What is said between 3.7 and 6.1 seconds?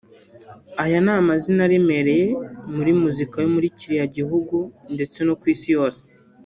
kiriya gihugu ndetse no ku isi yose